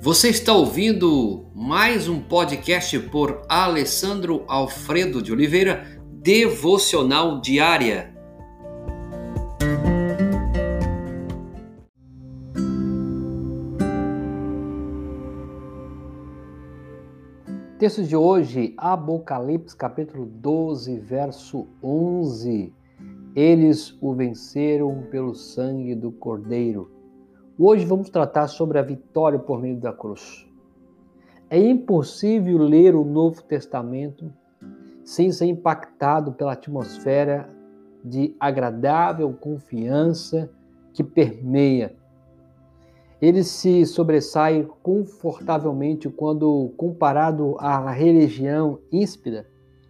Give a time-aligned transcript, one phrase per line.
[0.00, 8.14] Você está ouvindo mais um podcast por Alessandro Alfredo de Oliveira, Devocional Diária.
[17.76, 22.72] Texto de hoje, Apocalipse capítulo 12, verso 11.
[23.34, 26.97] Eles o venceram pelo sangue do Cordeiro.
[27.60, 30.48] Hoje vamos tratar sobre a vitória por meio da cruz.
[31.50, 34.32] É impossível ler o Novo Testamento
[35.04, 37.50] sem ser impactado pela atmosfera
[38.04, 40.48] de agradável confiança
[40.92, 41.96] que permeia.
[43.20, 49.48] Ele se sobressai confortavelmente quando comparado à religião íspida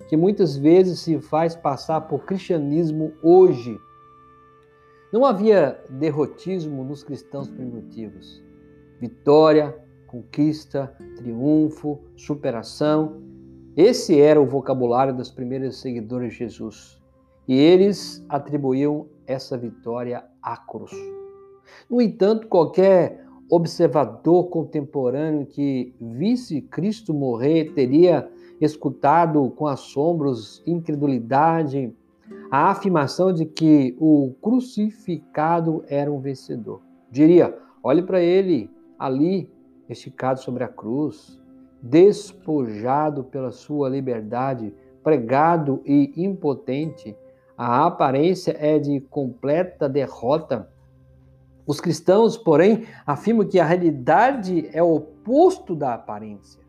[0.09, 3.79] que muitas vezes se faz passar por cristianismo hoje.
[5.11, 8.45] Não havia derrotismo nos cristãos primitivos.
[9.01, 9.75] Vitória,
[10.07, 13.23] conquista, triunfo, superação.
[13.75, 17.01] Esse era o vocabulário dos primeiros seguidores de Jesus.
[17.47, 20.93] E eles atribuíam essa vitória à cruz.
[21.89, 31.95] No entanto, qualquer observador contemporâneo que visse Cristo morrer teria escutado com assombros, incredulidade,
[32.51, 36.81] a afirmação de que o crucificado era um vencedor.
[37.11, 39.51] Diria: olhe para ele ali,
[39.89, 41.39] esticado sobre a cruz,
[41.83, 47.17] despojado pela sua liberdade, pregado e impotente.
[47.57, 50.69] A aparência é de completa derrota.
[51.67, 56.63] Os cristãos, porém, afirmam que a realidade é o oposto da aparência.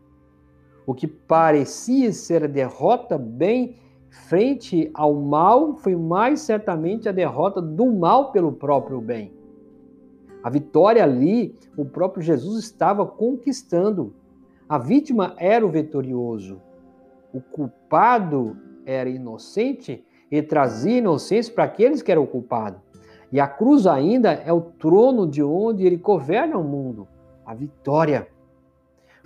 [0.86, 3.76] O que parecia ser derrota bem
[4.10, 9.32] frente ao mal foi mais certamente a derrota do mal pelo próprio bem.
[10.42, 14.12] A vitória ali, o próprio Jesus estava conquistando.
[14.68, 16.60] A vítima era o vitorioso.
[17.32, 22.80] O culpado era inocente e trazia inocência para aqueles que eram culpados.
[23.30, 27.06] E a cruz ainda é o trono de onde ele governa o mundo.
[27.44, 28.26] A vitória.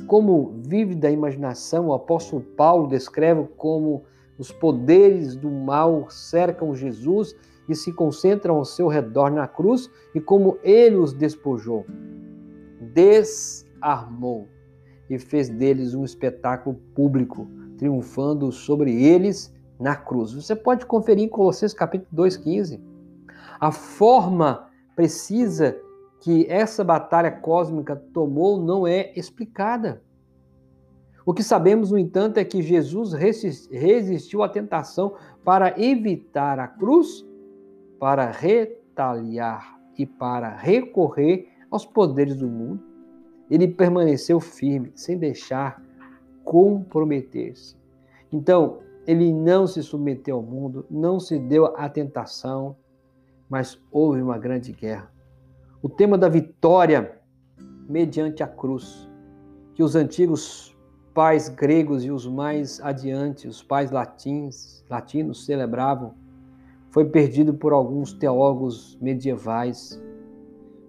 [0.06, 4.02] Como vive da imaginação, o apóstolo Paulo descreve como
[4.38, 7.34] os poderes do mal cercam Jesus
[7.68, 11.86] e se concentram ao seu redor na cruz e como ele os despojou,
[12.80, 14.48] desarmou
[15.08, 17.46] e fez deles um espetáculo público,
[17.78, 20.32] triunfando sobre eles na cruz.
[20.32, 22.80] Você pode conferir em Colossenses capítulo 2:15.
[23.60, 25.76] A forma precisa
[26.20, 30.02] que essa batalha cósmica tomou não é explicada.
[31.26, 37.26] O que sabemos, no entanto, é que Jesus resistiu à tentação para evitar a cruz,
[37.98, 42.82] para retaliar e para recorrer aos poderes do mundo.
[43.50, 45.82] Ele permaneceu firme, sem deixar
[46.44, 47.76] comprometer-se.
[48.30, 52.76] Então, ele não se submeteu ao mundo, não se deu à tentação,
[53.48, 55.14] mas houve uma grande guerra
[55.84, 57.20] o tema da vitória
[57.86, 59.06] mediante a cruz,
[59.74, 60.73] que os antigos
[61.14, 66.14] pais gregos e os mais adiante, os pais latins, latinos celebravam,
[66.90, 70.02] foi perdido por alguns teólogos medievais,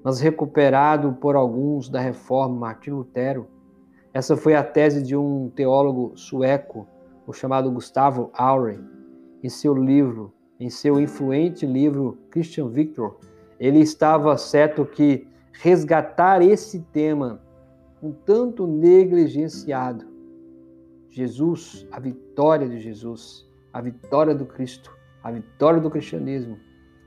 [0.04, 3.48] mas recuperado por alguns da Reforma, Martin Lutero.
[4.14, 6.88] Essa foi a tese de um teólogo sueco,
[7.28, 8.80] o chamado Gustavo Aure,
[9.44, 13.18] em seu livro, em seu influente livro Christian Victor,
[13.60, 17.42] ele estava certo que resgatar esse tema
[18.02, 20.15] um tanto negligenciado,
[21.16, 24.92] Jesus, a vitória de Jesus, a vitória do Cristo,
[25.24, 26.60] a vitória do cristianismo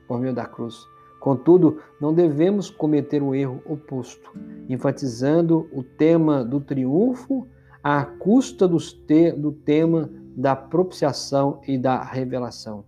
[0.07, 0.83] por meio da cruz.
[1.21, 4.33] Contudo, não devemos cometer o um erro oposto,
[4.67, 7.47] enfatizando o tema do triunfo
[7.85, 12.87] à custa do tema da propiciação e da revelação.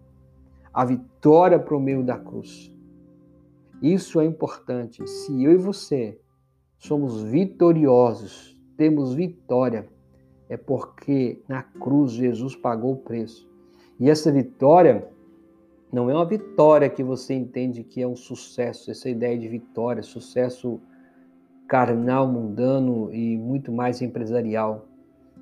[0.72, 2.74] A vitória por meio da cruz.
[3.82, 5.06] Isso é importante.
[5.06, 6.18] Se eu e você
[6.78, 9.86] somos vitoriosos, temos vitória,
[10.50, 13.48] é porque na cruz Jesus pagou o preço.
[14.00, 15.08] E essa vitória
[15.92, 20.02] não é uma vitória que você entende que é um sucesso, essa ideia de vitória,
[20.02, 20.80] sucesso
[21.68, 24.88] carnal, mundano e muito mais empresarial.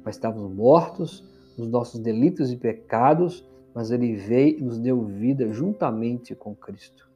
[0.04, 1.26] Mas estávamos mortos
[1.56, 7.08] nos nossos delitos e pecados, mas ele veio e nos deu vida juntamente com Cristo.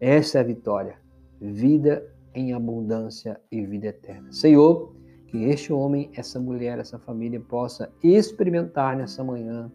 [0.00, 0.96] Essa é a vitória.
[1.40, 4.32] Vida em abundância e vida eterna.
[4.32, 4.94] Senhor,
[5.32, 9.72] que este homem, essa mulher, essa família possa experimentar nessa manhã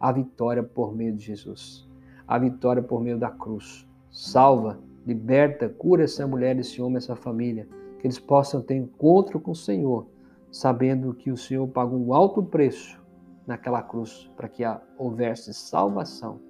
[0.00, 1.88] a vitória por meio de Jesus,
[2.26, 3.88] a vitória por meio da cruz.
[4.10, 7.68] Salva, liberta, cura essa mulher, esse homem, essa família.
[8.00, 10.08] Que eles possam ter encontro com o Senhor,
[10.50, 13.00] sabendo que o Senhor pagou um alto preço
[13.46, 14.64] naquela cruz para que
[14.98, 16.40] houvesse salvação.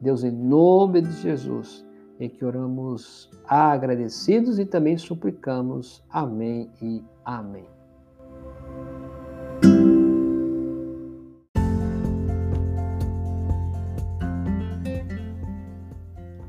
[0.00, 1.86] Deus, em nome de Jesus,
[2.18, 6.02] em que oramos agradecidos e também suplicamos.
[6.10, 7.81] Amém e amém.